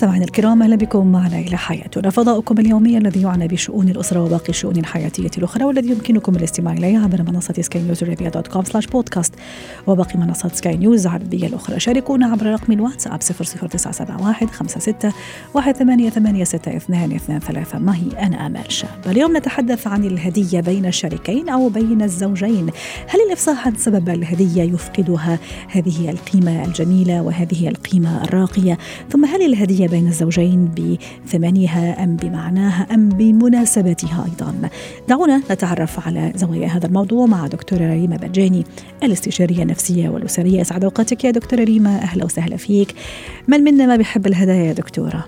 [0.00, 2.10] مستمعينا الكرام أهلا بكم معنا إلى حياتنا.
[2.10, 7.22] فضاؤكم اليومي الذي يعنى بشؤون الأسرة وباقي الشؤون الحياتية الأخرى والذي يمكنكم الاستماع اليه عبر
[7.22, 9.34] منصة سكاي نيوز dot com slash podcast.
[9.86, 11.80] وباقي منصات سكاي نيوز العربية الأخرى.
[11.80, 15.12] شاركونا عبر رقم الواتساب 00971 56
[17.74, 22.70] 1886223 معي أنا آمال شاب؟ اليوم نتحدث عن الهدية بين الشريكين أو بين الزوجين.
[23.06, 28.78] هل الإفصاح عن سبب الهدية يفقدها هذه القيمة الجميلة وهذه القيمة الراقية؟
[29.10, 34.68] ثم هل الهدية بين الزوجين بثمنها أم بمعناها أم بمناسبتها أيضا.
[35.08, 38.64] دعونا نتعرف على زوايا هذا الموضوع مع دكتورة ريما بجاني
[39.02, 40.60] الاستشارية النفسية والأسرية.
[40.60, 42.02] أسعد أوقاتك يا دكتورة ريما.
[42.02, 42.94] أهلا وسهلا فيك.
[43.48, 45.24] من منا ما بيحب الهدايا يا دكتورة؟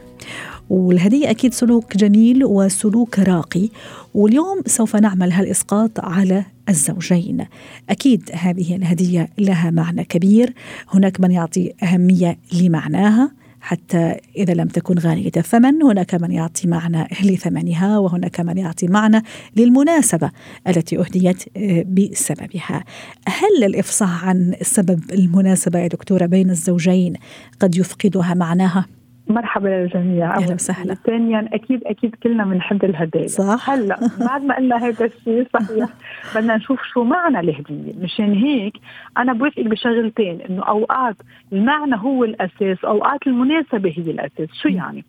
[0.71, 3.69] والهدية أكيد سلوك جميل وسلوك راقي
[4.15, 7.47] واليوم سوف نعمل هالإسقاط على الزوجين.
[7.91, 10.55] أكيد هذه الهدية لها معنى كبير.
[10.89, 17.09] هناك من يعطي أهمية لمعناها حتى إذا لم تكن غالية الثمن هناك من يعطي معنى
[17.25, 19.23] لثمنها وهناك من يعطي معنى
[19.57, 20.31] للمناسبة
[20.69, 22.85] التي أهديت آه، بسببها
[23.29, 27.15] هل الإفصاح عن سبب المناسبة يا دكتورة بين الزوجين
[27.61, 28.87] قد يفقدها معناها؟
[29.33, 30.37] مرحبا للجميع.
[30.37, 30.95] أهلا وسهلا.
[30.95, 33.27] ثانيا أكيد أكيد كلنا بنحب الهدايا.
[33.27, 33.71] صح.
[33.71, 35.89] هلأ بعد ما قلنا هذا الشيء صحيح.
[36.35, 37.93] بدنا نشوف شو معنى الهدية.
[38.03, 38.75] مشان هيك
[39.19, 41.17] أنا بوافقك بشغلتين إنه أوقات
[41.53, 44.49] المعنى هو الأساس أوقات المناسبة هي الأساس.
[44.63, 45.05] شو يعني؟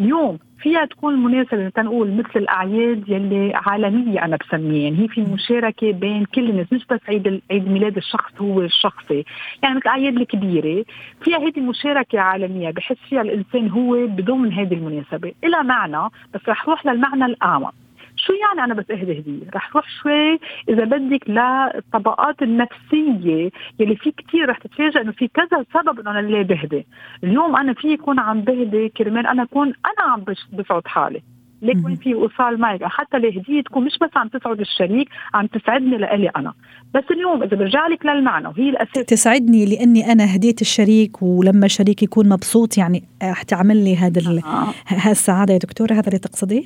[0.00, 4.82] اليوم فيها تكون مناسبة تنقول مثل الأعياد يلي عالمية أنا بسميها.
[4.82, 9.24] يعني هي في مشاركة بين كل الناس مش بس عيد عيد ميلاد الشخص هو الشخصي.
[9.62, 10.84] يعني مثل الأعياد الكبيرة
[11.22, 15.32] فيها هذه مشاركة عالمية بحس فيها الإنسان هو بضمن هذه المناسبة.
[15.44, 17.74] إلى معنى بس رح روح للمعنى الأعمق.
[18.16, 20.38] شو يعني أنا بس أهدي هدية؟ رح روح شوي
[20.68, 26.26] إذا بدك للطبقات النفسية يلي في كثير رح تتفاجئ إنه في كذا سبب إنه أنا
[26.26, 26.86] ليه بهدي.
[27.24, 31.22] اليوم أنا في يكون عم بهدي كرمال أنا اكون أنا عم بسعد حالي.
[31.62, 32.84] ليك وين في وصال معك.
[32.84, 36.52] حتى الهدية تكون مش بس عم تسعد الشريك عم تسعدني لإلي أنا.
[36.94, 39.04] بس اليوم إذا برجع لك للمعنى وهي الأساس.
[39.06, 44.66] تسعدني لإني أنا هديت الشريك ولما الشريك يكون مبسوط يعني حتعمل لي هذا آه.
[44.88, 45.52] هالسعادة.
[45.52, 46.62] يا دكتورة هذا اللي تقصديه؟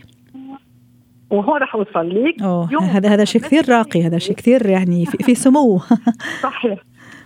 [1.30, 2.42] وهون رح أوصل لك.
[2.82, 5.78] هذا هذا شيء كثير راقي هذا شيء كثير يعني في, في سمو.
[6.42, 6.78] صحيح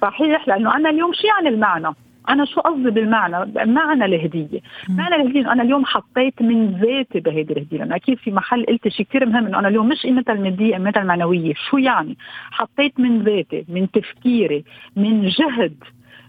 [0.02, 1.94] صحيح لأنه أنا اليوم شو يعني المعنى؟
[2.28, 4.60] أنا شو قصدي بالمعنى؟ معنى الهدية.
[4.88, 7.78] معنى الهدية أنا اليوم حطيت من ذاتي بهيدي الهدية.
[7.78, 11.02] لأنه أكيد في محل قلت شيء كثير مهم إنه أنا اليوم مش قيمتها الماديه قيمتها
[11.02, 12.16] المعنويه شو يعني؟
[12.50, 14.64] حطيت من ذاتي من تفكيري
[14.96, 15.74] من جهد.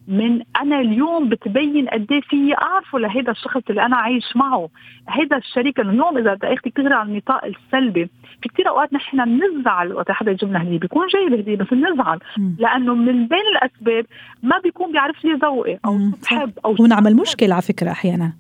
[0.08, 4.70] من أنا اليوم بتبين قد إيه في اعرفه لهيدا الشخص اللي أنا عايش معه.
[5.10, 8.06] هيدا الشريك اليوم إذا بدك تغري على النطاق السلبي
[8.42, 10.80] في كثير أوقات نحن بنزعل وقت حدا يجيب لنا هدية.
[10.80, 12.20] بيكون جاي الهدية بس بنزعل
[12.60, 14.06] لأنه من بين الأسباب
[14.44, 18.34] ما بيكون بيعرف لي ذوقي أو بحب أو ونعمل مشكلة على فكرة أحيانا.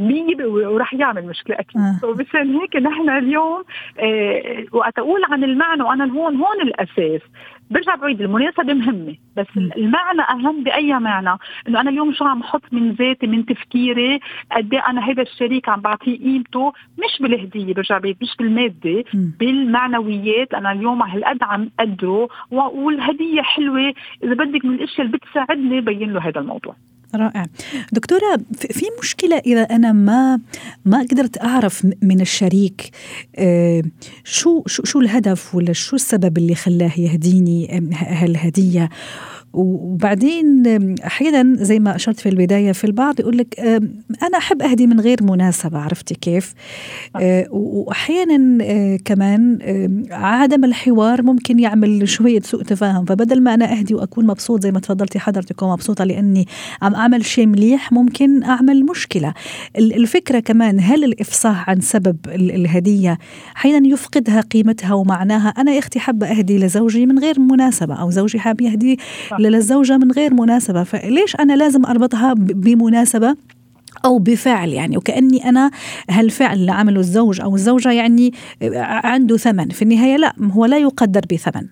[0.00, 1.80] مية وراح يعمل مشكلة أكيد.
[1.80, 2.06] آه.
[2.06, 3.62] ومشان هيك نحن اليوم
[4.00, 7.20] آه وقت أقول عن المعنى وأنا هون هون الأساس.
[7.70, 9.70] برجع بعيد المناسبة مهمة بس م.
[9.76, 11.38] المعنى أهم بأي معنى؟
[11.68, 14.20] إنه أنا اليوم شو عم حط من ذاتي من تفكيري؟
[14.52, 19.30] قد إيه أنا هذا الشريك عم بعطيه قيمته؟ مش بالهدية برجع بعيد مش بالمادة م.
[19.40, 20.54] بالمعنويات.
[20.54, 23.94] أنا اليوم هالقد عم أقدره والهدية حلوة.
[24.24, 26.74] إذا بدك من الأشياء اللي بتساعدني بين له هذا الموضوع.
[27.14, 27.46] رائع.
[27.92, 30.40] دكتورة في مشكلة إذا أنا ما
[30.84, 32.90] ما قدرت أعرف من الشريك
[33.36, 33.82] آه،
[34.24, 38.88] شو شو شو الهدف ولا شو السبب اللي خلاه يهديني؟ هالهدية
[39.52, 40.64] وبعدين
[41.06, 43.60] أحيانا زي ما أشرت في البداية في البعض يقول لك
[44.22, 46.54] أنا أحب أهدي من غير مناسبة عرفتي كيف؟
[47.16, 49.58] آه، وأحيانا آه، كمان
[50.10, 54.80] عدم الحوار ممكن يعمل شوية سوء تفاهم فبدل ما أنا أهدي وأكون مبسوط زي ما
[54.80, 56.46] تفضلتي حضرتك ومبسوطه لأني
[56.82, 59.34] عم أعمل شيء مليح ممكن أعمل مشكلة.
[59.76, 63.18] الفكرة كمان هل الإفصاح عن سبب الهدية
[63.56, 68.38] أحيانا يفقدها قيمتها ومعناها أنا يا أختي حابة أهدي لزوجي من غير مناسبة أو زوجي
[68.38, 68.98] حاب يهدي
[69.48, 73.36] للزوجة من غير مناسبة فليش أنا لازم أربطها بمناسبة
[74.04, 75.70] أو بفعل يعني؟ وكأني أنا
[76.10, 78.32] هالفعل اللي عمله الزوج أو الزوجة يعني
[79.04, 79.68] عنده ثمن.
[79.68, 81.68] في النهاية لا هو لا يقدر بثمن.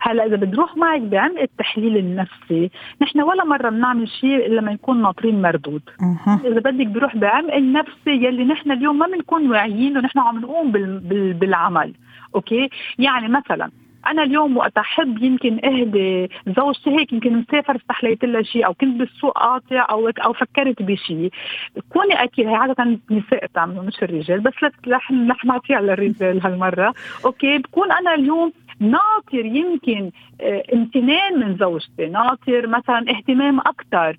[0.00, 2.70] هلا إذا بتروح معك بعمق التحليل النفسي
[3.02, 5.82] نحن ولا مرة بنعمل شيء إلا ما نكون ناطرين مردود.
[6.00, 6.40] أه.
[6.44, 10.98] إذا بدك بروح بعمق النفسي يلي نحن اليوم ما بنكون واعيين ونحن عم نقوم بال...
[10.98, 11.34] بال...
[11.34, 11.94] بالعمل.
[12.34, 12.68] Okay؟
[12.98, 13.70] يعني مثلا
[14.10, 18.98] أنا اليوم وقت احب يمكن إهدي زوجتي هيك يمكن مسافر استحليت لها شيء أو كنت
[18.98, 21.30] بالسوق قاطع أو أو فكرت بشيء
[21.92, 24.52] كوني أكيد هي عادة النساء بتعملوا مش الرجال بس
[24.88, 26.94] رح رح نعطيها للرجال هالمرة.
[27.24, 30.10] okay بكون أنا اليوم ناطر يمكن
[30.40, 34.16] آه، امتنان من زوجتي ناطر مثلا اهتمام أكثر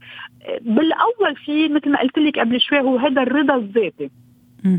[0.62, 4.10] بالأول في مثل ما قلت لك قبل شوي هو هذا الرضا الذاتي.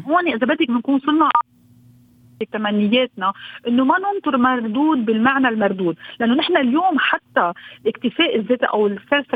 [0.09, 1.29] هون إذا بدك بنكون صرنا
[2.47, 3.33] تمنياتنا
[3.69, 5.97] إنه ما ننطر مردود بالمعنى المردود.
[6.21, 7.53] لأنه نحن اليوم حتى
[7.83, 9.27] الاكتفاء الذاتي أو السيلف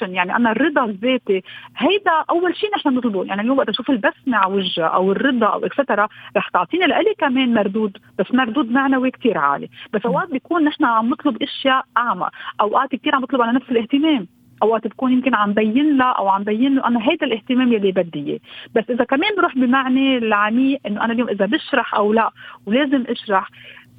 [0.00, 1.42] يعني أنا الرضا الذاتي
[1.76, 5.66] هيدا أول شيء نحن نطلبه يعني اليوم وقت أشوف البسمه على وجهها أو الرضا أو
[5.66, 7.98] اكسترا رح تعطيني لإلي كمان مردود.
[8.18, 9.68] بس مردود معنوي كثير عالي.
[9.92, 12.28] بس أوقات بيكون نحن عم نطلب أشياء أعمى.
[12.60, 14.37] أوقات كثير عم نطلب على نفس الاهتمام.
[14.62, 18.18] أوقات بكون يمكن عم بين لها أو عم بين له أنا هيدا الاهتمام يلي بدي
[18.18, 18.40] إياه.
[18.74, 22.30] بس إذا كمان بروح بمعنى العميق إنه أنا اليوم إذا بشرح أو لا
[22.66, 23.50] ولازم أشرح.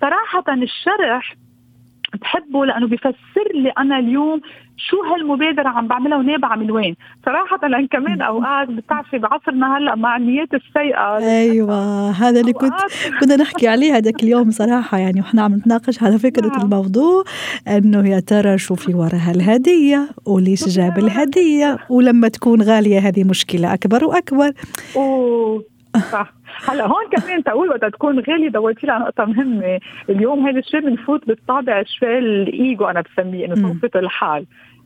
[0.01, 1.35] صراحة الشرح
[2.21, 4.41] بحبه لأنه بفسر لي أنا اليوم
[4.87, 6.95] شو هالمبادرة عم بعملها ونابعة من وين؟
[7.25, 11.17] صراحة لأن كمان أوقات بتعرفي بعصرنا هلأ مع النيات السيئة.
[11.17, 12.79] أيوة هذا اللي كنت
[13.19, 16.61] كنا نحكي عليه هذاك اليوم صراحة يعني وإحنا عم نتناقش على فكرة نعم.
[16.61, 17.23] الموضوع
[17.67, 23.73] إنه يا ترى شو في وراها الهدية وليش جاب الهدية؟ ولما تكون غالية هذه مشكلة
[23.73, 24.51] أكبر وأكبر.
[24.95, 25.63] أوه
[26.11, 26.33] صح.
[26.67, 29.79] هلأ هون كمان تقول وقت تكون غالي دورتي على نقطة مهمة.
[30.09, 34.45] اليوم هذا الشيء بنفوت بالطابع شوي الإيجو أنا بسميه إنه صوفة الحال.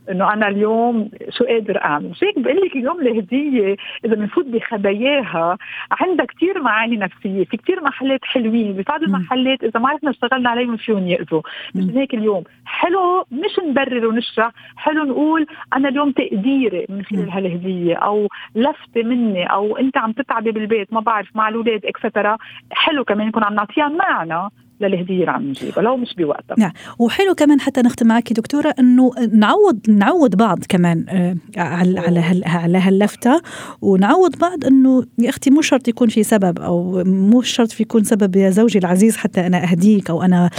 [0.10, 2.10] إنه أنا اليوم شو قادر أعمل.
[2.10, 5.58] مش هيك بقول لك اليوم الهديه إذا بنفوت بخباياها.
[5.92, 8.74] عندها كثير معاني نفسية في كثير محلات حلوين.
[8.74, 11.42] ببعض المحلات إذا ما عرفنا اشتغلنا عليهم فيهم يأذوا.
[11.76, 12.44] مش هيك اليوم.
[12.66, 14.52] حلو مش نبرر ونشرح.
[14.78, 15.46] حلو نقول
[15.76, 21.00] أنا اليوم تقديري من خلال هالهدية أو لفتة مني أو أنت عم تتعبي بالبيت ما
[21.00, 22.38] بعرف مع الأولاد اكسترا
[22.72, 24.50] حلو كمان نكون عم نعطيها معنى.
[24.88, 26.56] للهديه اللي عم نجيبها لو مش بوقتها.
[26.58, 26.72] نعم.
[27.00, 32.44] وحلو كمان حتى نختم معك دكتورة إنه نعوض نعوض بعض كمان آه على على هال
[32.46, 33.42] على هاللفتة
[33.82, 38.04] ونعوض بعض إنه يا أختي مو شرط يكون في سبب أو مو شرط في يكون
[38.04, 40.50] سبب يا زوجي العزيز حتى أنا أهديك أو أنا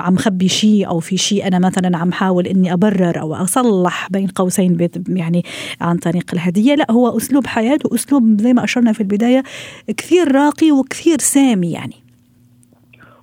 [0.00, 4.26] عم خبي شيء أو في شيء أنا مثلا عم حاول إني أبرر أو أصلح بين
[4.26, 5.44] قوسين يعني
[5.80, 6.74] عن طريق الهدية.
[6.74, 9.42] لا هو أسلوب حياة وأسلوب زي ما أشرنا في البداية
[9.96, 12.01] كثير راقي وكثير سامي يعني.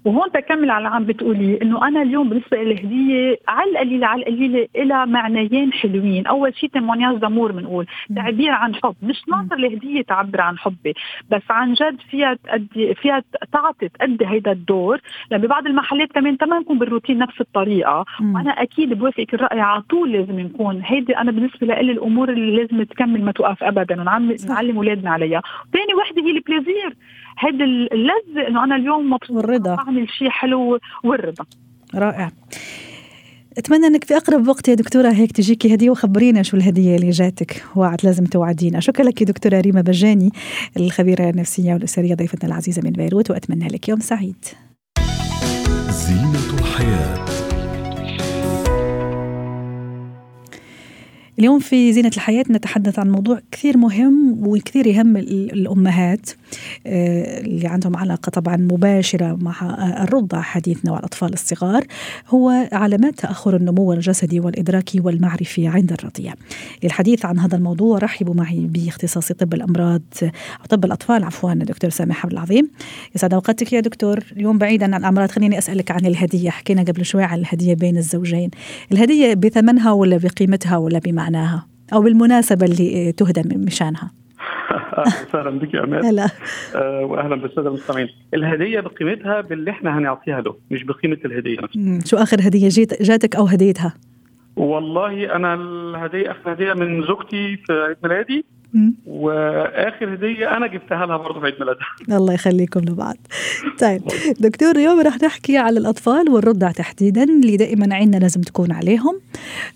[0.06, 5.06] وهون تكمل على عم بتقولي إنه أنا اليوم بالنسبة للهديه على القليلة على القليلة لها
[5.06, 7.86] معنيين حلوين، أول شيء تمونياز دامور بنقول،
[8.16, 10.94] تعبير عن حب، مش ناطر الهديه تعبر عن حبي،
[11.30, 13.24] بس عن جد فيها تأدي فيها
[13.54, 15.00] تعطي تأدي هيدا الدور،
[15.32, 20.12] لأن ببعض المحلات كمان تما نكون بالروتين نفس الطريقة، وأنا أكيد بوافقك الرأي على طول
[20.12, 21.18] لازم نكون، هيدي.
[21.18, 24.02] أنا بالنسبة لي الأمور اللي لازم تكمل ما توقف ابدا.
[24.02, 25.42] ونعلم أولادنا عليها،
[25.74, 26.96] ثاني وحدة هي البليزير،
[27.40, 29.76] هيدي اللذه إنه أنا اليوم مبسوطة والرضا.
[29.76, 31.46] اعمل شيء حلو والرضا.
[31.96, 32.32] رائع.
[33.58, 37.64] أتمنى إنك في أقرب وقت يا دكتورة هيك تجيكي هدية وخبرينا شو الهدية اللي جاتك
[37.76, 38.80] وعد لازم توعدينا.
[38.80, 40.32] شكرا لك دكتورة ريما بجاني
[40.78, 44.46] الخبيرة النفسية والأسرية ضيفتنا العزيزة من بيروت وأتمنى لك يوم سعيد.
[45.90, 47.29] زينة الحياة.
[51.40, 56.30] اليوم في زينة الحياة نتحدث عن موضوع كثير مهم وكثير يهم الأمهات
[56.88, 59.54] آه، اللي عندهم علاقة طبعا مباشرة مع
[60.04, 61.86] الرضع حديثنا والأطفال الصغار
[62.28, 66.34] هو علامات تأخر النمو الجسدي والإدراكي والمعرفي عند الرضيع.
[66.84, 70.02] للحديث عن هذا الموضوع رحبوا معي باختصاصي طب الأمراض
[70.70, 72.70] طب الأطفال عفوا دكتور سامح عبد العظيم.
[73.16, 74.20] يسعد أوقاتك يا دكتور.
[74.38, 76.50] اليوم بعيدا عن الأمراض خليني أسألك عن الهدية.
[76.50, 78.50] حكينا قبل شوي عن الهدية بين الزوجين.
[78.92, 84.12] الهدية بثمنها ولا بقيمتها ولا بمعناها أو بالمناسبة اللي تهدى مشانها.
[85.34, 86.28] أهلا بك يا أمان هلا.
[86.76, 88.10] آه واهلا بالسادة المستمعين.
[88.34, 92.00] الهدية بقيمتها باللي إحنا هنعطيها له مش بقيمة الهدية نفسها.
[92.06, 93.94] شو آخر هدية جيت جاتك أو هديتها؟
[94.56, 98.46] والله أنا الهدية آخر هدية من زوجتي في عيد ميلادي.
[99.06, 102.18] وآخر هدية أنا جبتها لها برضه في عيد ميلادها.
[102.20, 103.16] الله يخليكم لبعض.
[103.80, 104.02] طيب
[104.40, 109.20] دكتور اليوم رح نحكي على الأطفال والرضع تحديدا اللي دائما عيننا لازم تكون عليهم.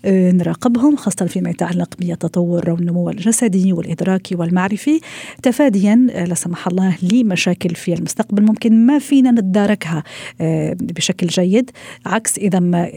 [0.04, 5.00] آه، نراقبهم خاصة فيما يتعلق بالتطور والنمو الجسدي والإدراكي والمعرفي.
[5.42, 8.42] تفاديا آه، لا سمح الله لمشاكل في المستقبل.
[8.42, 10.02] ممكن ما فينا نتداركها
[10.40, 11.70] آه، بشكل جيد
[12.06, 12.88] عكس إذا ما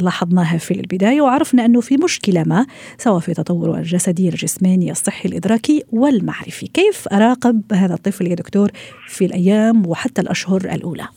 [0.00, 1.20] لاحظناها في البداية.
[1.20, 2.66] وعرفنا أنه في مشكلة ما
[2.98, 6.66] سواء في تطوره الجسدي الجسماني الصحي الإدراكي والمعرفي.
[6.66, 8.68] كيف أراقب هذا الطفل يا دكتور
[9.06, 11.08] في الأيام وحتى الأشهر الأولى؟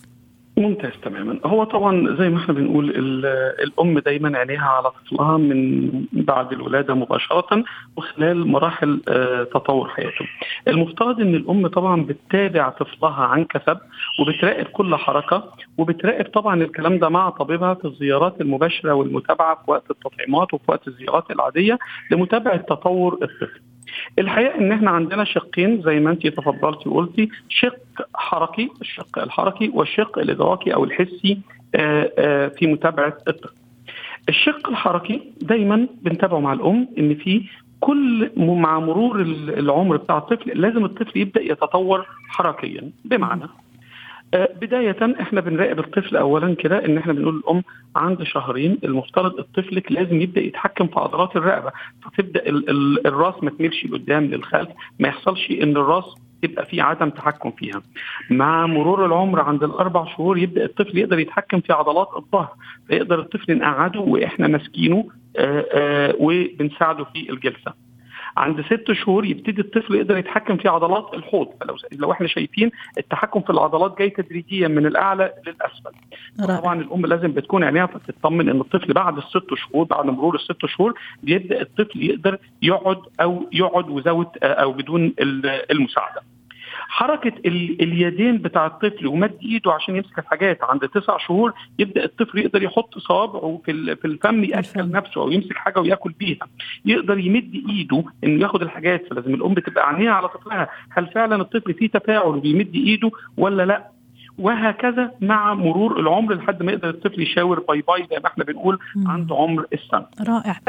[0.57, 1.39] ممتاز تماما.
[1.45, 2.89] هو طبعا زي ما إحنا بنقول
[3.63, 7.63] الأم دايما عينيها على طفلها من بعد الولادة مباشرة
[7.97, 10.25] وخلال مراحل آه، تطور حياته.
[10.67, 13.77] المفترض إن الأم طبعا بتتابع طفلها عن كثب
[14.19, 19.91] وبتراقب كل حركة وبتراقب طبعا الكلام ده مع طبيبها في الزيارات المباشرة والمتابعة في وقت
[19.91, 21.79] التطعيمات وفي وقت الزيارات العادية
[22.11, 23.61] لمتابعة تطور الطفل.
[24.19, 27.79] الحقيقة إن إحنا عندنا شقين زي ما أنت تفضلتي وقلتي شق
[28.15, 31.37] حركي الشق الحركي والشق الإدراكي أو الحسي
[31.75, 33.55] آه، آه، في متابعة الطفل.
[34.29, 37.43] الشق الحركي دايما بنتابعه مع الأم إن في
[37.79, 43.47] كل مع مرور العمر بتاع الطفل لازم الطفل يبدأ يتطور حركيا بمعنى
[44.33, 47.63] بداية إحنا بنراقب الطفل اولا كده إن إحنا بنقول للام
[47.95, 51.71] عند شهرين المفترض طفلك لازم يبدأ يتحكم في عضلات الرقبة
[52.03, 52.43] فتبدأ
[53.05, 56.05] الراس ما تميلش لقدام للخلف ما يحصلش إن الراس
[56.43, 57.81] يبقى في عدم تحكم فيها.
[58.29, 62.53] مع مرور العمر عند الأربع شهور يبدأ الطفل يقدر يتحكم في عضلات الظهر
[62.87, 67.73] فيقدر الطفل نقعده وإحنا ماسكينه آه، آه، وبنساعده في الجلسة.
[68.37, 71.47] عند ست شهور يبتدي الطفل يقدر يتحكم في عضلات الحوض.
[71.61, 75.91] فلو لو إحنا شايفين التحكم في العضلات جاي تدريجيا من الأعلى للأسفل.
[76.61, 80.93] طبعا الأم لازم بتكون عينيها فتطمن إن الطفل بعد الست شهور بعد مرور الست شهور
[81.23, 85.13] بيبدأ الطفل يقدر يقعد أو يقعد وزود أو بدون
[85.71, 86.21] المساعدة.
[86.95, 92.63] حركة اليدين بتاع الطفل ومد ايده عشان يمسك الحاجات عند تسع شهور يبدأ الطفل يقدر
[92.63, 96.47] يحط صوابعه في في الفم يأكل نفسه أو يمسك حاجة ويأكل بيها.
[96.85, 100.69] يقدر يمد ايده إنه ياخد الحاجات فلازم الأم تبقى عينيها على طفلها.
[100.89, 103.94] هل فعلا الطفل فيه تفاعل وبيمد ايده ولا لأ؟
[104.39, 108.79] وهكذا مع مرور العمر لحد ما يقدر الطفل يشاور باي باي زي ما إحنا بنقول
[109.05, 110.05] عند عمر السنة.
[110.27, 110.59] رائع.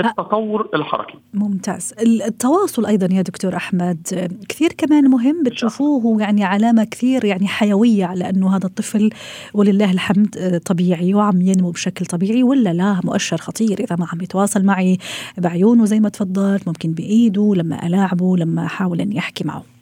[0.00, 1.18] التطور الحركي.
[1.34, 1.94] ممتاز.
[2.26, 8.30] التواصل أيضا يا دكتور أحمد كثير كمان مهم بتشوفوه يعني علامة كثير يعني حيوية على
[8.30, 9.10] أنه هذا الطفل
[9.54, 14.64] ولله الحمد طبيعي وعم ينمو بشكل طبيعي ولا لا مؤشر خطير إذا ما عم يتواصل
[14.64, 14.98] معي
[15.38, 19.73] بعيونه زي ما تفضلت ممكن بإيده لما ألاعبه لما أحاول اني احكي معه.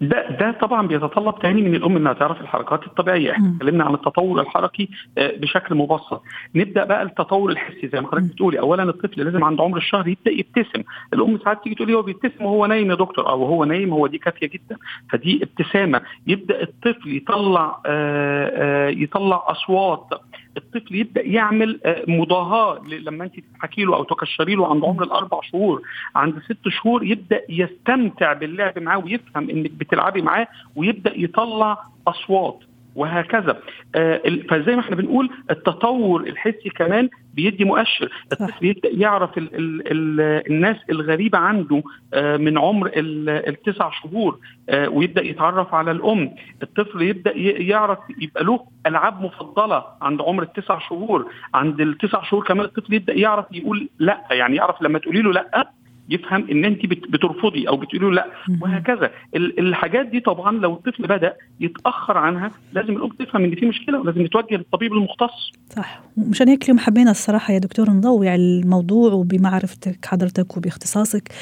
[0.00, 4.40] ده ده طبعا بيتطلب تاني من الأم إنها تعرف الحركات الطبيعية، إحنا اتكلمنا عن التطور
[4.40, 4.88] الحركي
[5.18, 6.22] آه، بشكل مبسط،
[6.54, 10.30] نبدأ بقى التطور الحسي زي ما حضرتك بتقولي، اولا الطفل لازم عند عمر الشهر يبدأ
[10.30, 13.28] يبتسم، الأم ساعات تيجي تقول لي هو بيبتسم وهو نايم يا دكتور.
[13.28, 14.76] أو هو نايم هو دي كافية جدا،
[15.10, 20.08] فدي ابتسامة، يبدأ الطفل يطلع آه، آه، يطلع أصوات.
[20.56, 25.40] الطفل يبدأ يعمل آه، مضاهاة لما انت تحكي له أو تكشري له عند عمر الأربع
[25.42, 25.82] شهور
[26.16, 32.58] عند ست شهور يبدأ يستمتع باللعب معاه ويفهم إنك بتلعبي معاه ويبدأ يطلع أصوات.
[32.96, 33.58] وهكذا.
[33.94, 38.12] آه فزي ما إحنا بنقول التطور الحسي كمان بيدي مؤشر.
[38.32, 41.82] الطفل يبدأ يعرف ال ال ال الناس الغريبة عنده
[42.14, 44.38] آه من عمر التسع شهور
[44.68, 46.34] آه ويبدأ يتعرف على الأم.
[46.62, 51.26] الطفل يبدأ يعرف يبقى له ألعاب مفضلة عند عمر التسع شهور.
[51.54, 54.20] عند التسع شهور كمان الطفل يبدأ يعرف يقول لأ.
[54.30, 55.70] يعني يعرف لما تقولي له لأ
[56.10, 58.26] يفهم إن أنت بترفضي أو بتقولي له لأ
[58.60, 59.10] وهكذا.
[59.36, 64.20] الحاجات دي طبعا لو الطفل بدأ يتأخر عنها لازم الأم تفهم إن في مشكلة ولازم
[64.20, 65.52] يتوجه للطبيب المختص.
[65.76, 66.00] صح.
[66.16, 71.32] مشان هيك اليوم حبينا الصراحة يا دكتور نضوي على الموضوع وبمعرفتك حضرتك وباختصاصك.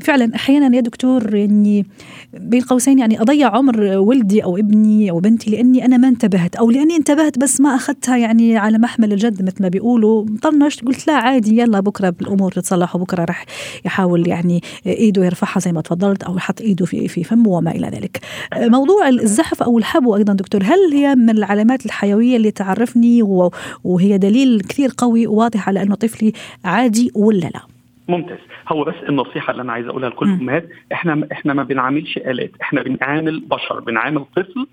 [0.00, 1.86] فعلا أحيانا يا دكتور يعني
[2.32, 6.70] بين قوسين يعني أضيع عمر ولدي أو ابني أو بنتي لأني أنا ما انتبهت أو
[6.70, 10.26] لأني انتبهت بس ما أخذتها يعني على محمل الجد مثل ما بيقولوا.
[10.42, 13.46] طنشت قلت لا عادي يلا بكرة الأمور تتصلح وبكرة رح
[13.84, 17.70] يحاول يحاول يعني إيده يرفعها زي ما تفضلت أو يحط إيده في في فمه وما
[17.70, 18.20] إلى ذلك.
[18.56, 23.22] موضوع الزحف أو الحبو أيضا دكتور هل هي من العلامات الحيوية اللي تعرفني
[23.84, 26.32] وهي دليل كثير قوي وواضح على أنه طفلي
[26.64, 27.60] عادي ولا لا؟
[28.08, 28.38] ممتاز.
[28.68, 32.82] هو بس النصيحة اللي أنا عايز أقولها لكل الأمهات إحنا إحنا ما بنعاملش آلات إحنا
[32.82, 34.66] بنعامل بشر بنعامل طفل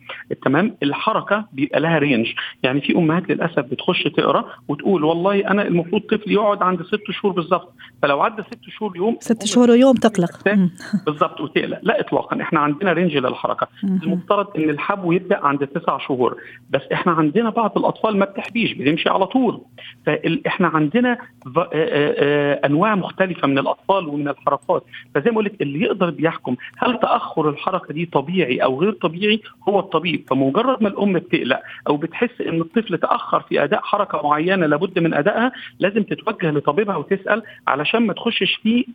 [0.46, 2.28] تمام؟ الحركة بيبقى لها رينج
[2.64, 7.34] يعني في أمهات للأسف بتخش تقرأ وتقول والله أنا المفروض طفل يقعد عند ست شهور
[7.34, 7.74] بالظبط.
[8.02, 10.32] فلو عدى ست شهور يوم ست شهور ويوم تقلق
[11.06, 11.80] بالظبط وتقلق.
[11.84, 13.68] لا اطلاقا إحنا عندنا range للحركة.
[13.84, 16.38] المفترض إن الحبو يبدأ عند تسع شهور
[16.70, 19.62] بس إحنا عندنا بعض الأطفال ما بتحبيش بتمشي على طول.
[20.06, 21.18] فاحنا عندنا
[22.66, 24.84] أنواع مختلفة من الأطفال ومن الحركات.
[25.16, 29.80] فزي ما قلت اللي يقدر بيحكم هل تأخر الحركة دي طبيعي أو غير طبيعي هو
[29.80, 30.26] الطبيب.
[30.30, 35.14] فمجرد ما الأم بتقلق أو بتحس إن الطفل تأخر في أداء حركة معينة لابد من
[35.14, 38.86] أدائها لازم تتوجه لطبيبها وتسأل علشان ما تخشش في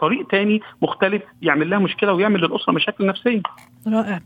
[0.00, 3.42] طريق تاني مختلف يعمل لها مشكلة ويعمل للأسرة مشاكل نفسية.
[3.86, 4.20] رائع.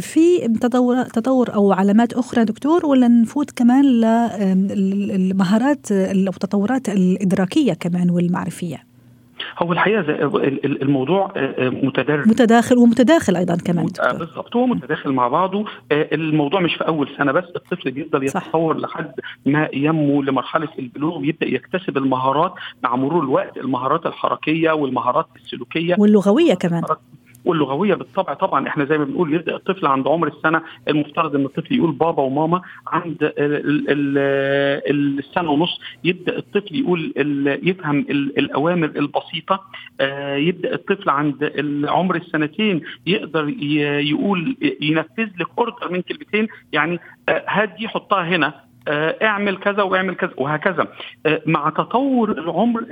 [0.00, 3.84] في تطور تطور أو علامات أخرى دكتور ولا نفوت كمان
[4.70, 8.89] للمهارات أو التطورات الإدراكية كمان والمعرفية؟
[9.58, 10.00] هو الحقيقة
[10.64, 12.28] الموضوع متدرج.
[12.28, 13.86] متداخل ومتداخل أيضا كمان.
[14.18, 15.64] بالضبط هو متداخل مع بعضه.
[15.92, 19.12] الموضوع مش في أول سنة بس الطفل بيفضل يتطور لحد
[19.46, 22.54] ما ينمو لمرحلة البلوغ ويبدا يكتسب المهارات
[22.84, 25.96] مع مرور الوقت المهارات الحركية والمهارات السلوكية.
[25.98, 26.82] واللغوية كمان.
[27.44, 31.74] واللغوية بالطبع طبعا إحنا زي ما بنقول يبدأ الطفل عند عمر السنة المفترض إن الطفل
[31.74, 33.32] يقول بابا وماما عند
[34.90, 37.12] السنة ونص يبدأ الطفل يقول
[37.62, 37.98] يفهم
[38.38, 39.60] الأوامر البسيطة
[40.00, 41.52] آه، يبدأ الطفل عند
[41.88, 43.48] عمر السنتين يقدر
[44.00, 50.14] يقول ينفذ لك أوردر من كلمتين يعني آه، هات دي حطها هنا اعمل كذا واعمل
[50.14, 50.86] كذا وهكذا.
[51.26, 52.84] آه، مع تطور العمر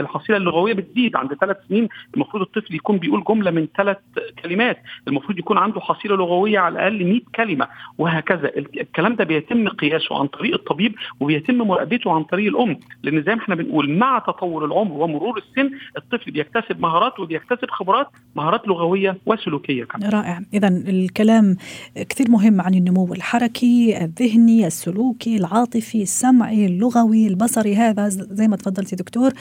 [0.00, 1.16] الحصيلة اللغوية بتزيد.
[1.16, 3.96] عند ثلاث سنين المفروض الطفل يكون بيقول جملة من ثلاث
[4.42, 4.78] كلمات.
[5.08, 8.50] المفروض يكون عنده حصيلة لغوية على الأقل 100 كلمة وهكذا.
[8.56, 12.78] الكلام ده بيتم قياسه عن طريق الطبيب وبيتم مراقبته عن طريق الأم.
[13.02, 18.06] لأن زي ما إحنا بنقول مع تطور العمر ومرور السن الطفل بيكتسب مهارات وبيكتسب خبرات
[18.36, 20.10] مهارات لغوية وسلوكية كمان.
[20.10, 20.40] رائع.
[20.54, 21.56] اذا الكلام
[21.96, 28.96] كثير مهم عن النمو الحركي الذهني السلوكي العاطفي السمعي اللغوي البصري هذا زي ما تفضلتي
[28.96, 29.32] دكتور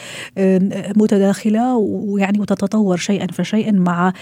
[0.98, 4.13] متداخلة ويعني وتتطور شيئا فشيئا مع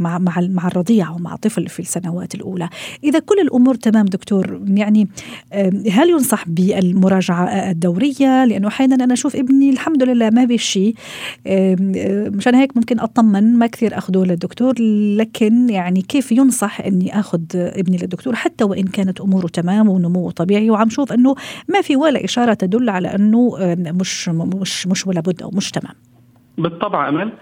[0.00, 2.68] مع مع مع الرضيع ومع الطفل في السنوات الأولى.
[3.04, 5.08] إذا كل الأمور تمام دكتور يعني
[5.92, 10.94] هل ينصح بالمراجعة الدورية؟ لأنه أحيانا أنا أشوف ابني الحمد لله ما بشيء
[12.36, 14.74] مشان هيك ممكن أطمن ما كثير اخذه للدكتور
[15.16, 20.70] لكن يعني كيف ينصح إني آخذ ابني للدكتور حتى وإن كانت أموره تمام نمو طبيعي
[20.70, 21.34] وعم شوف إنه
[21.68, 25.94] ما في ولا إشارة تدل على إنه مش مش مش ولا بد أو مش تمام.
[26.58, 27.32] بالطبع أمل.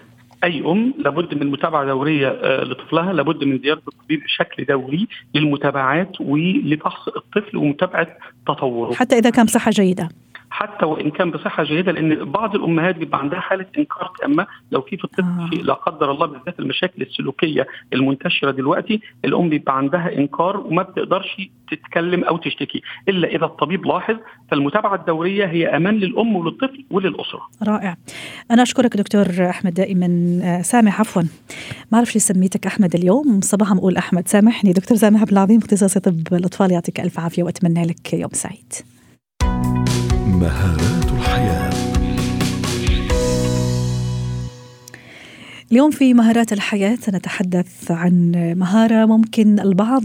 [0.43, 6.21] أي أم لابد من متابعة دورية آه، لطفلها لابد من زيارة الطبيب بشكل دوري للمتابعات
[6.21, 8.07] ولفحص الطفل ومتابعة
[8.47, 8.93] تطوره.
[8.93, 10.09] حتى إذا كان بصحه جيدة.
[10.49, 14.97] حتى وإن كان بصحة جيدة لأن بعض الأمهات بيبقى عندها حالة إنكار تامة لو في
[14.97, 15.63] في الطفل آه.
[15.63, 22.23] لا قدر الله بالذات المشاكل السلوكية المنتشرة دلوقتي الأم بيبقى عندها إنكار وما بتقدرش تتكلم
[22.23, 24.15] أو تشتكي إلا إذا الطبيب لاحظ
[24.51, 27.41] فالمتابعة الدورية هي أمان للأم وللطفل وللأسرة.
[27.67, 27.97] رائع.
[28.51, 31.21] أنا أشكرك دكتور أحمد دائما آه، سامح عفوا
[31.91, 36.27] ما أعرف سميتك أحمد اليوم صباحا بقول أحمد سامحني دكتور سامح عبد العظيم اختصاصي طب
[36.31, 38.73] الأطفال يعطيك ألف عافية وأتمنى لك يوم سعيد.
[40.41, 41.69] مهارات الحياة.
[45.71, 50.03] اليوم في مهارات الحياة نتحدث عن مهارة ممكن البعض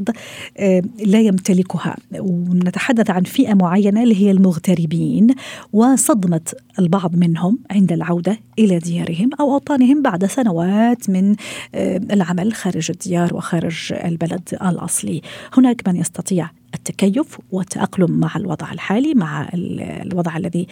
[0.58, 5.26] آه، لا يمتلكها ونتحدث عن فئة معينة اللي هي المغتربين
[5.72, 11.36] وصدمة البعض منهم عند العودة إلى ديارهم أو أوطانهم بعد سنوات من
[11.74, 15.22] آه، العمل خارج الديار وخارج البلد الأصلي.
[15.56, 20.66] هناك من يستطيع التكيف والتأقلم مع الوضع الحالي مع الوضع الذي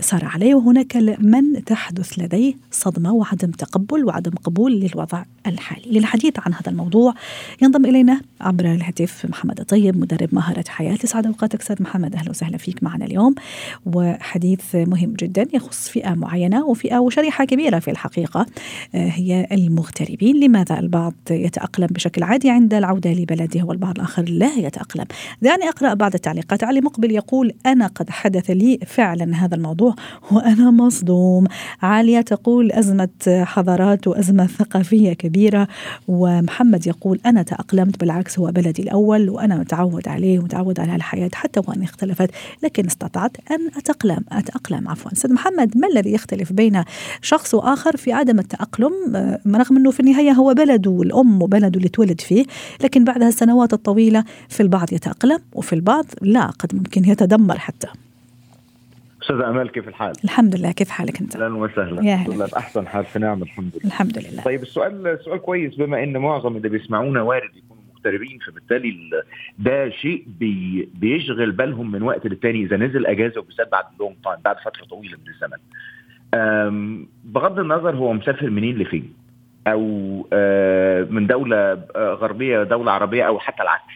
[0.00, 0.54] سار عليه.
[0.54, 5.90] وهناك من تحدث لديه صدمة وعدم تقبل وعدم قبول للوضع الحالي.
[5.90, 7.14] للحديث عن هذا الموضوع
[7.62, 11.60] ينضم إلينا عبر الهاتف محمد طيب مدرب مهارة حياة يسعد أوقاتك.
[11.60, 13.34] أستاذ محمد أهلا وسهلا فيك معنا اليوم.
[13.86, 18.46] وحديث مهم جدا يخص فئة معينة وفئة وشريحة كبيرة في الحقيقة
[18.94, 20.40] آه، هي المغتربين.
[20.40, 25.04] لماذا البعض يتأقلم بشكل عادي عند العودة لبلده والبعض الآخر لا يتأقلم؟
[25.42, 26.64] دعني أقرأ بعض التعليقات.
[26.64, 29.94] علي مقبل يقول أنا قد حدث لي فعلا هذا الموضوع
[30.32, 31.46] وأنا مصدوم.
[31.82, 35.68] عالية تقول أزمة حضارات وأزمة ثقافية كبيرة.
[36.08, 41.60] ومحمد يقول أنا تأقلمت بالعكس هو بلدي الأول وأنا متعود عليه ومتعود على الحياة حتى
[41.66, 42.30] وأن اختلفت
[42.62, 45.12] لكن استطعت أن أتأقلم أتأقلم عفوا.
[45.12, 46.84] أستاذ محمد ما الذي يختلف بين
[47.22, 48.92] شخص وآخر في عدم التأقلم؟
[49.46, 52.44] رغم أنه في النهاية هو بلده الأم وبلده اللي تولد فيه
[52.84, 55.13] لكن بعد السنوات الطويلة في البعض يتأقلم.
[55.14, 57.88] يتأقلم وفي البعض لا قد ممكن يتدمر حتى
[59.22, 63.04] أستاذ أمال كيف الحال؟ الحمد لله كيف حالك أنت؟ أهلا وسهلا يا أهلا باحسن حال
[63.04, 67.22] في نعم الحمد لله الحمد لله طيب السؤال سؤال كويس بما إن معظم اللي بيسمعونا
[67.22, 69.10] وارد يكونوا مغتربين فبالتالي
[69.58, 74.36] ده شيء بي بيشغل بالهم من وقت للتاني إذا نزل أجازة وبالذات بعد long time
[74.44, 75.58] بعد فترة طويلة من الزمن.
[77.24, 79.12] بغض النظر هو مسافر منين لفين؟
[79.66, 79.80] أو
[81.10, 83.94] من دولة غربية دولة عربية أو حتى العكس.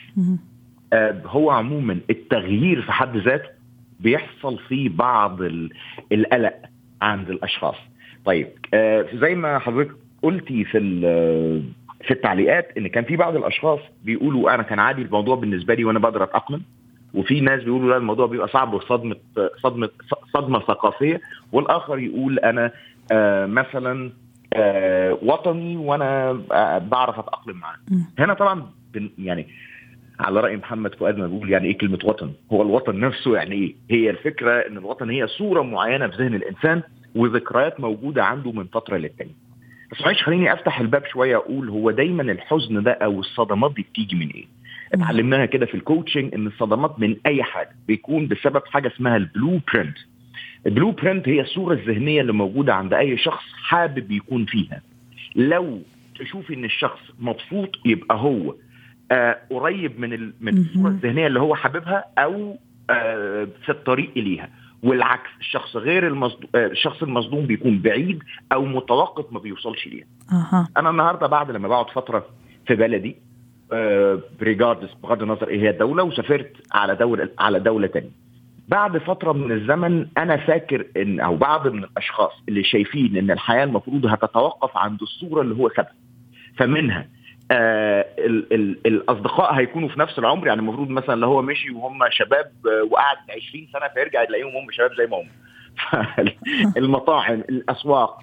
[0.93, 3.49] آه، هو عموما التغيير في حد ذاته
[4.01, 5.39] بيحصل فيه بعض
[6.13, 6.55] القلق
[7.03, 7.77] عند الأشخاص.
[8.25, 9.91] طيب آه، زي ما حضرتك
[10.23, 10.79] قلتي في
[12.05, 15.99] في التعليقات إن كان في بعض الأشخاص بيقولوا أنا كان عادي الموضوع بالنسبة لي وأنا
[15.99, 16.63] بقدر اتاقلم
[17.15, 19.17] وفي ناس بيقولوا لا الموضوع بيبقى صعب وصدمة
[19.63, 19.89] صدمة
[20.35, 21.21] صدمة ثقافية
[21.53, 22.73] والآخر يقول أنا
[23.13, 24.13] آه مثلا
[24.55, 27.77] آه وطني وأنا آه بعرف أتأقلم معاه.
[28.19, 28.67] هنا طبعا
[29.19, 29.47] يعني
[30.21, 33.75] على رأي محمد فؤاد ما بيقول يعني إيه كلمة وطن؟ هو الوطن نفسه يعني إيه؟
[33.91, 36.83] هي الفكرة إن الوطن هي صورة معينة في ذهن الإنسان
[37.15, 39.33] وذكريات موجودة عنده من فترة للتانية.
[39.93, 44.17] بس معلش خليني أفتح الباب شوية أقول هو دايما الحزن ده أو الصدمات دي بتيجي
[44.17, 44.45] من إيه؟
[44.95, 49.61] اتعلمناها كده في ال coaching إن الصدمات من أي حاجة بيكون بسبب حاجة اسمها ال
[49.75, 49.97] blueprint
[50.67, 54.83] ال blueprint هي الصورة الذهنية اللي موجودة عند أي شخص حابب يكون فيها.
[55.37, 55.81] لو
[56.19, 58.55] تشوفي إن الشخص مبسوط يبقى هو
[59.51, 62.59] قريب من من الصورة الذهنية اللي هو حاببها أو
[62.91, 64.49] آه في الطريق إليها.
[64.83, 70.69] والعكس الشخص غير المصدوم الشخص المصدوم بيكون بعيد أو متوقف ما بيوصلش ليها أه.
[70.77, 72.27] أنا النهارده بعد لما بقعد فترة
[72.67, 73.17] في بلدي
[74.43, 78.11] regardless بغض النظر إيه هي الدولة وسافرت على دولة على دولة ثانية
[78.69, 83.65] بعد فترة من الزمن أنا فاكر إن أو بعض من الأشخاص اللي شايفين إن الحياة
[83.65, 85.93] المفروض هتتوقف عند الصورة اللي هو سابها
[86.57, 87.09] فمنها
[87.51, 90.47] آه ال ال الأصدقاء هيكونوا في نفس العمر.
[90.47, 93.17] يعني المفروض مثلا لو هو مشي وهم شباب آه وقعد
[93.49, 95.29] 20 سنة فيرجع يلاقيهم هم شباب زي ما هم.
[96.83, 98.23] المطاعم الأسواق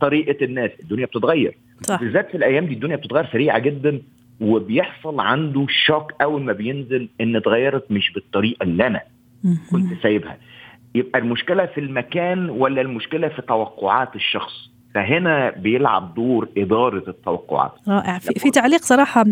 [0.00, 1.58] طريقة الناس الدنيا بتتغير.
[2.00, 4.02] بالذات في الأيام دي الدنيا بتتغير سريعة جدا
[4.40, 9.00] وبيحصل عنده شوك أول ما بينزل إن اتغيرت مش بالطريقة اللي أنا
[9.70, 10.38] كنت سايبها.
[10.94, 17.72] يبقى المشكلة في المكان ولا المشكلة في توقعات الشخص؟ فهنا بيلعب دور إدارة التوقعات.
[17.88, 18.18] رائع.
[18.18, 19.24] في, في تعليق صراحة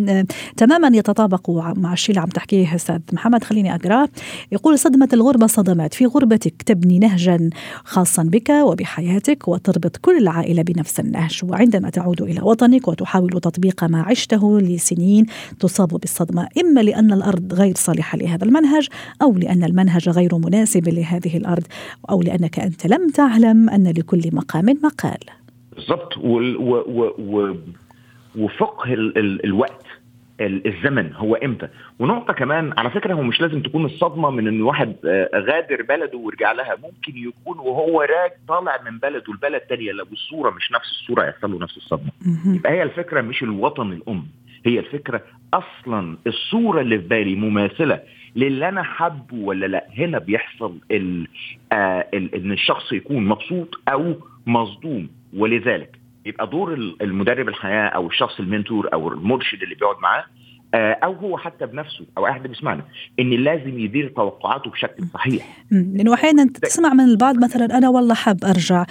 [0.56, 4.06] تماما يتطابق مع الشيء اللي عم تحكيه أستاذ محمد خليني أقرأ.
[4.52, 7.50] يقول صدمة الغربة صدمات في غربتك تبني نهجا
[7.84, 11.40] خاصا بك وبحياتك وتربط كل العائلة بنفس النهج.
[11.44, 15.26] وعندما تعود إلى وطنك وتحاول تطبيق ما عشته لسنين
[15.60, 18.88] تصاب بالصدمة إما لأن الأرض غير صالحة لهذا المنهج
[19.22, 21.64] أو لأن المنهج غير مناسب لهذه الأرض
[22.10, 25.18] أو لأنك أنت لم تعلم أن لكل مقام مقال.
[25.76, 26.18] بالظبط.
[28.36, 29.86] وفقه ال ال الوقت
[30.40, 31.68] الزمن هو إمتى.
[31.98, 34.96] ونقطة كمان على فكرة هو مش لازم تكون الصدمة من إن واحد
[35.34, 36.76] غادر بلده ورجع لها.
[36.82, 41.52] ممكن يكون وهو راج طالع من بلده لبلد تانية لو الصورة مش نفس الصورة يحصل
[41.52, 42.10] له نفس الصدمة.
[42.46, 44.26] يبقى هي الفكرة مش الوطن الأم.
[44.66, 45.22] هي الفكرة
[45.54, 48.00] أصلا الصورة اللي في بالي مماثلة
[48.36, 49.86] للي أنا حابه ولا لأ.
[49.98, 51.28] هنا بيحصل ال
[51.72, 54.14] آه ال إن الشخص يكون مبسوط أو
[54.46, 55.08] مصدوم.
[55.34, 60.24] ولذلك يبقى دور المدرب الحياة أو الشخص المنتور أو المرشد اللي بيقعد معاه
[60.76, 62.82] أو هو حتى بنفسه أو أحد بيسمعنا
[63.20, 65.64] إن لازم يدير توقعاته بشكل صحيح.
[65.70, 68.84] لأنه أحيانا تسمع من البعض مثلا أنا والله حاب أرجع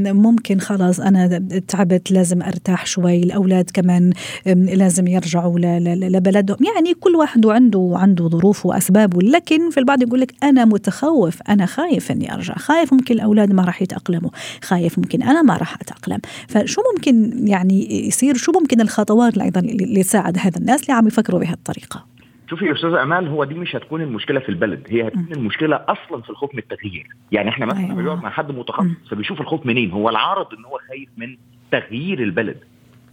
[0.00, 4.12] ممكن خلاص أنا تعبت لازم أرتاح شوي الأولاد كمان
[4.46, 6.58] لازم يرجعوا لبلدهم.
[6.74, 11.66] يعني كل واحد عنده عنده ظروفه وأسبابه لكن في البعض يقول لك أنا متخوف أنا
[11.66, 14.30] خايف إني أرجع خايف ممكن الأولاد ما راح يتأقلموا
[14.62, 16.18] خايف ممكن أنا ما راح أتأقلم.
[16.48, 21.40] فشو ممكن يعني يصير شو ممكن الخطوات أيضا اللي تساعد هذا الناس اللي عم يفكروا
[21.40, 22.06] بهالطريقه
[22.50, 26.22] شوفي يا أستاذة أمال هو دي مش هتكون المشكلة في البلد هي هتكون المشكلة أصلا
[26.22, 27.06] في الخوف من التغيير.
[27.32, 27.94] يعني إحنا مثلا أيوة.
[27.94, 31.36] بنقعد مع حد متخصص فبيشوف الخوف منين؟ هو العارض إن هو خايف من
[31.72, 32.56] تغيير البلد.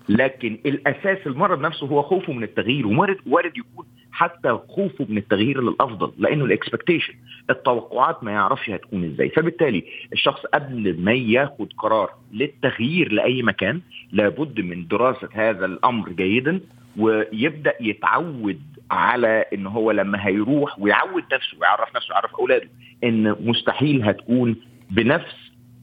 [0.09, 5.61] لكن الأساس المرض نفسه هو خوفه من التغيير وارد وارد يكون حتى خوفه من التغيير
[5.61, 7.13] للأفضل لأنه الاكسبكتيشن
[7.49, 9.29] التوقعات ما يعرفش هتكون إزاي.
[9.29, 16.59] فبالتالي الشخص قبل ما ياخد قرار للتغيير لأي مكان لابد من دراسة هذا الأمر جيدا.
[16.97, 22.69] ويبدأ يتعود على إن هو لما هيروح ويعود نفسه ويعرف نفسه ويعرف أولاده
[23.03, 24.55] إن مستحيل هتكون
[24.91, 25.35] بنفس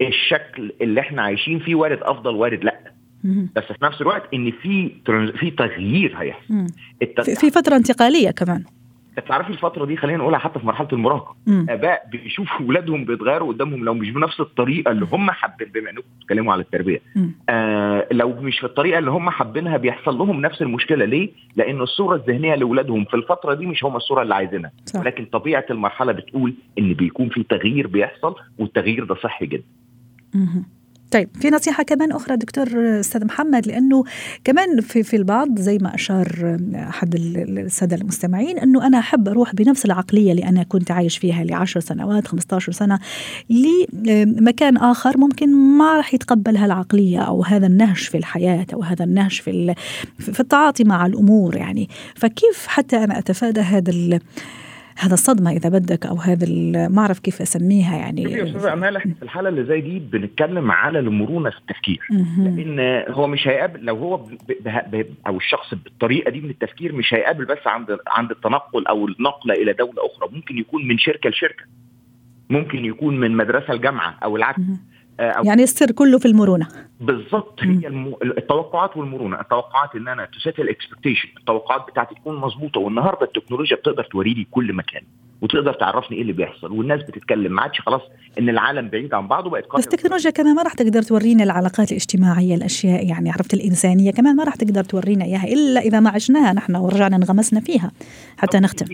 [0.02, 2.80] الشكل اللي إحنا عايشين فيه وارد أفضل وارد لأ.
[3.56, 4.90] بس في نفس الوقت إن في
[5.38, 6.66] في تغيير هيحصل.
[7.36, 8.64] في فترة انتقالية كمان.
[9.28, 11.36] تعرفي الفترة دي خلينا نقولها حتى في مرحلة المراهقة.
[11.68, 16.52] آباء بيشوفوا اولادهم بيتغيروا قدامهم لو مش بنفس الطريقة اللي هم حابين بما إنكم بتتكلموا
[16.52, 17.02] على التربية.
[17.48, 21.04] آه لو مش في الطريقة اللي هم حابينها بيحصل لهم نفس المشكلة.
[21.04, 24.70] ليه؟ لأن الصورة الذهنية لاولادهم في الفترة دي مش هم الصورة اللي عايزينها.
[25.00, 29.64] ولكن طبيعة المرحلة بتقول إن بيكون في تغيير بيحصل والتغيير ده صحي جدا.
[31.10, 34.04] طيب في نصيحة كمان أخرى دكتور أستاذ محمد لأنه
[34.44, 39.84] كمان في في البعض زي ما أشار أحد السادة المستمعين أنه أنا أحب أروح بنفس
[39.84, 42.98] العقلية اللي أنا كنت عايش فيها لعشر سنوات 15 سنة
[43.50, 49.40] لمكان آخر ممكن ما راح يتقبل هالعقلية أو هذا النهج في الحياة أو هذا النهج
[49.40, 49.74] في
[50.18, 51.88] في التعاطي مع الأمور يعني.
[52.14, 53.90] فكيف حتى أنا أتفادى هذا
[55.00, 56.46] هذا الصدمة إذا بدك أو هذا
[56.88, 58.22] ما أعرف كيف أسميها يعني.
[58.22, 62.00] يا أستاذ أمال إحنا في الحالة اللي زي دي بنتكلم على المرونة في التفكير.
[62.38, 64.28] لأن هو مش هيقابل لو هو ب
[64.92, 69.54] ب أو الشخص بالطريقة دي من التفكير مش هيقابل بس عند عند التنقل أو النقلة
[69.54, 70.28] إلى دولة أخرى.
[70.32, 71.64] ممكن يكون من شركة لشركة.
[72.50, 74.62] ممكن يكون من مدرسة لجامعة أو العكس.
[75.20, 76.68] أو يعني السر كله في المرونة.
[77.00, 78.14] بالظبط هي الم...
[78.22, 79.40] التوقعات والمرونة.
[79.40, 84.34] التوقعات إن أنا to set ال expectation التوقعات بتاعتي تكون مظبوطة والنهاردة التكنولوجيا بتقدر توري
[84.34, 85.02] لي كل مكان.
[85.42, 88.02] وتقدر تعرفني إيه اللي بيحصل والناس بتتكلم ما عادش خلاص
[88.38, 92.54] إن العالم بعيد عن بعضه بقت بس التكنولوجيا كمان ما راح تقدر تورينا العلاقات الاجتماعية
[92.54, 96.76] الأشياء يعني عرفت الإنسانية كمان ما راح تقدر تورينا إياها إلا إذا ما عشناها نحن
[96.76, 97.92] ورجعنا انغمسنا فيها.
[98.38, 98.86] حتى نختم.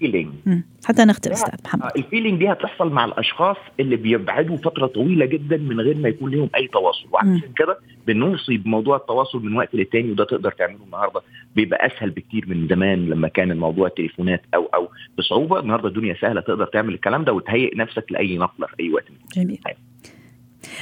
[0.85, 1.90] حتى نختم أستاذ محمد.
[1.96, 6.48] الفيلينج دي هتحصل مع الأشخاص اللي بيبعدوا فترة طويلة جدا من غير ما يكون لهم
[6.56, 7.06] أي تواصل.
[7.12, 11.21] وعشان كده بنوصي بموضوع التواصل من وقت للتاني وده تقدر تعمله النهارده.
[11.57, 14.88] بيبقى أسهل بكتير من زمان لما كان الموضوع التليفونات أو أو
[15.19, 15.61] بصعوبة.
[15.61, 19.05] النهارده الدنيا سهلة تقدر تعمل الكلام ده وتهيئ نفسك لأي نقلة في أي وقت.
[19.37, 19.59] جميل.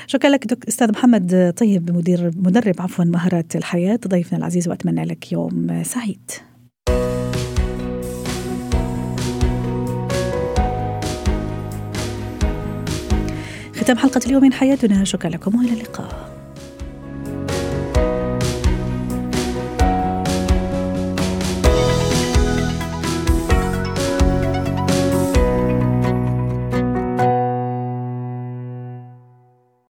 [0.06, 1.54] شكرا لك دك أستاذ محمد.
[1.60, 6.30] طيب مدير مدرب عفوا مهارات الحياة ضيفنا العزيز وأتمنى لك يوم سعيد.
[13.74, 15.04] ختام حلقة اليوم من حياتنا.
[15.04, 16.33] شكرا لكم وإلى اللقاء.